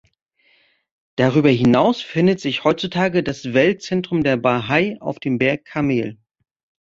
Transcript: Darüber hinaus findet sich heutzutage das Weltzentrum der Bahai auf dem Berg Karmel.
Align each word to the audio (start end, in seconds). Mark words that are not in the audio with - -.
Darüber 1.15 1.49
hinaus 1.51 2.01
findet 2.01 2.39
sich 2.39 2.63
heutzutage 2.63 3.21
das 3.21 3.53
Weltzentrum 3.53 4.23
der 4.23 4.35
Bahai 4.35 4.97
auf 4.99 5.19
dem 5.19 5.37
Berg 5.37 5.63
Karmel. 5.65 6.17